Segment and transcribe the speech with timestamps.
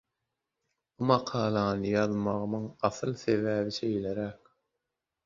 [1.01, 4.51] Bu makalany ýazmagymyň asyl sebäbi şeýleräk.